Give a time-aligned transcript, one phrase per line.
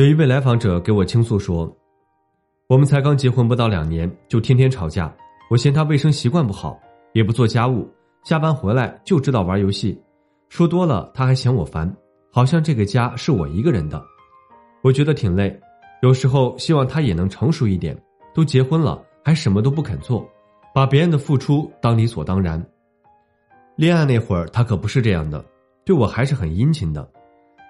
[0.00, 1.70] 有一位来访者给我倾诉说
[2.68, 5.14] ：“我们才刚结婚不到两年，就天天吵架。
[5.50, 6.80] 我嫌他卫生习惯不好，
[7.12, 7.86] 也不做家务，
[8.24, 10.00] 下班回来就知道玩游戏。
[10.48, 11.94] 说多了他还嫌我烦，
[12.32, 14.02] 好像这个家是我一个人的。
[14.82, 15.54] 我觉得挺累，
[16.00, 17.94] 有时候希望他也能成熟一点。
[18.32, 20.26] 都结婚了还什么都不肯做，
[20.74, 22.58] 把别人的付出当理所当然。
[23.76, 25.44] 恋爱那会儿他可不是这样的，
[25.84, 27.06] 对我还是很殷勤的。”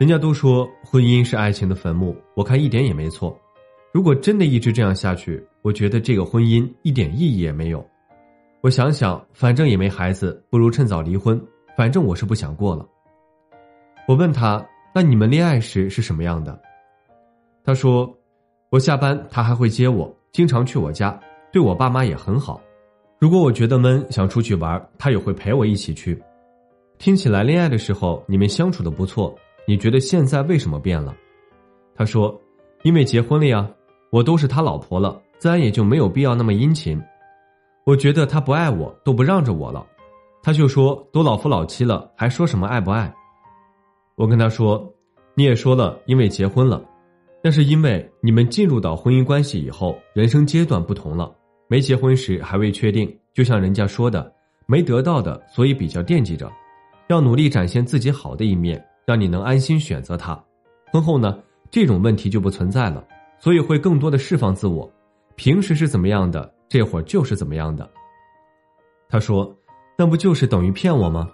[0.00, 3.38] 人家都说婚姻是爱情的坟墓，我看一点也没错。
[3.92, 7.86] 如果真的一直这样下去，我觉得这个婚姻一点意义也没有。
[8.62, 11.38] 我想想，反正也没孩子，不如趁早离婚。
[11.76, 12.88] 反正我是不想过了。
[14.08, 16.58] 我问他：“那你们恋爱时是什么样的？”
[17.62, 18.10] 他说
[18.72, 21.20] ：“我下班他还会接我，经常去我家，
[21.52, 22.58] 对我爸妈也很好。
[23.18, 26.18] 如果我觉得闷，想出去玩，他也会陪我一起去。
[26.96, 31.14] 听起来恋爱的时候你们相处的不错。”你觉得现在为什么变了？
[31.94, 32.40] 他说
[32.82, 33.70] ：“因为结婚了呀，
[34.10, 37.00] 我都是他老婆了，自然也就没有必要那么殷勤。
[37.84, 39.86] 我觉得他不爱我，都不让着我了。
[40.42, 43.12] 他就说都老夫老妻了，还说什么爱不爱？
[44.16, 44.92] 我跟他说，
[45.34, 46.82] 你也说了，因为结婚了，
[47.42, 51.32] 那是因为你们进入到婚姻关系以后，人生阶段不同了。
[51.68, 54.32] 没结婚时还未确定，就像人家说的，
[54.66, 56.50] 没得到的，所以比较惦记着，
[57.08, 60.40] 要努力展现自己好的一面。”让你能安心选择他，
[60.92, 61.36] 婚后呢，
[61.68, 63.04] 这种问题就不存在了，
[63.40, 64.88] 所以会更多的释放自我。
[65.34, 67.90] 平时是怎么样的，这会儿就是怎么样的。
[69.08, 69.52] 他说
[69.98, 71.28] ：“那不就是等于骗我吗？”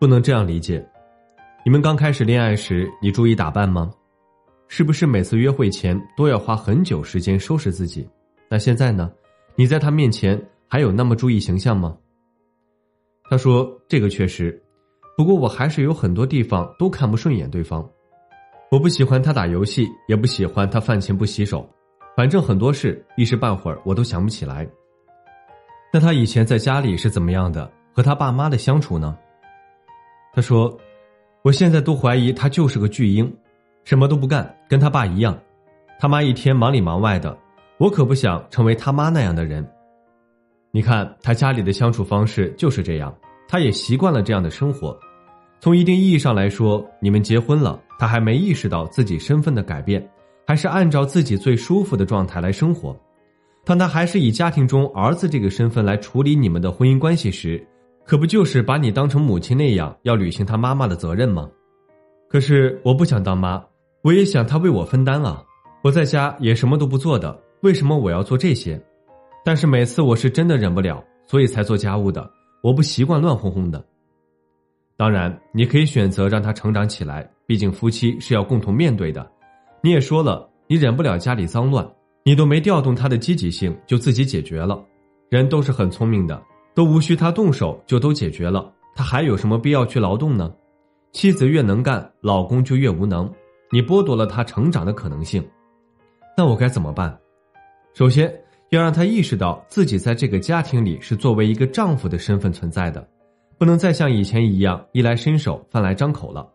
[0.00, 0.82] 不能这样理解。
[1.62, 3.92] 你们刚开始恋爱时，你注意打扮吗？
[4.66, 8.08] 是不是每次约会前都要花很久时间收拾自己？
[8.48, 9.12] 那现在呢？
[9.56, 11.94] 你在他面前还有那么注意形象吗？
[13.24, 14.58] 他说：“这个确实。”
[15.16, 17.86] 不过我还是有很多地方都看不顺眼对方，
[18.70, 21.68] 我不喜欢他打游戏，也不喜欢他饭前不洗手，
[22.16, 24.66] 反正很多事一时半会儿我都想不起来。
[25.92, 27.70] 那他以前在家里是怎么样的？
[27.92, 29.14] 和他爸妈的相处呢？
[30.32, 30.74] 他说
[31.44, 33.30] ：“我现在都怀疑他就是个巨婴，
[33.84, 35.38] 什么都不干，跟他爸一样。
[36.00, 37.36] 他妈一天忙里忙外的，
[37.76, 39.62] 我可不想成为他妈那样的人。
[40.70, 43.14] 你看他家里的相处方式就是这样。”
[43.52, 44.98] 他也习惯了这样的生活，
[45.60, 50.02] 从一定意义上来说，你们结婚了，他还没意识到自己身份的改变，
[50.46, 52.98] 还是按照自己最舒服的状态来生活。
[53.62, 57.62] 当他还是以家庭中儿子这个身份来处理你们的婚姻关系时，
[58.06, 61.46] 可不就是把你当成母亲那样，要履行他妈妈的责任吗？
[62.30, 63.62] 可是我不想当妈，
[64.00, 65.44] 我也想他为我分担啊！
[65.84, 68.82] 我在家也什么都不做的，为什么我要做这些？
[69.44, 72.30] 但是每次我是真的忍不了，所以才做家务的。
[72.62, 73.84] 我不习惯乱哄哄的，
[74.96, 79.28] 当然，你可以选择让他成长起来，毕竟夫妻是要共同面对的。
[79.82, 81.84] 你也说了，你忍不了家里脏乱，
[82.24, 84.80] 你都没调动他的积极性，就自己解决了。
[85.28, 86.40] 人都是很聪明的，
[86.72, 90.54] 都无需他动手就都解决了，他还有什么必要去劳动呢？
[91.10, 93.28] 妻子越能干，老公就越无能，
[93.72, 95.44] 你剥夺了他成长的可能性。
[96.36, 97.18] 那我该怎么办？
[97.92, 98.32] 首先。
[98.72, 103.06] 要让他意识到自己在这个家庭里是作为一个丈夫的身份存在的，
[103.58, 106.48] 不能再像以前一样衣来伸手饭来张口了。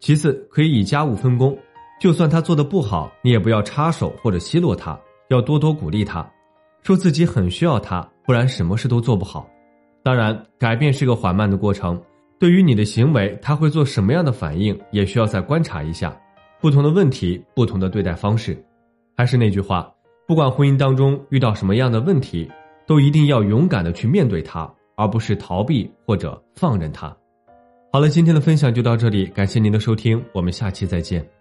[0.00, 1.56] 其次，可以以家务分工，
[2.00, 4.98] 就算他做的不好，你也不要插手或者奚落他，
[5.28, 6.28] 要多多鼓励他，
[6.82, 9.48] 说自己很需要他，不然什么事都做不好。
[10.02, 12.02] 当然，改变是个缓慢的过程，
[12.40, 16.20] 对于你的行为，他会做什么样的反应，也需要再观察一下。
[16.60, 18.60] 不同的问题，不同的对待方式。
[19.16, 19.88] 还是那句话。
[20.30, 22.48] 不管婚姻当中遇到什么样的问题，
[22.86, 27.08] 都一定要勇敢的去面对它，而不是逃避或者放任它。
[27.92, 31.39] 好了，今天的分享就到这里，感谢您的收听，我们下期再见。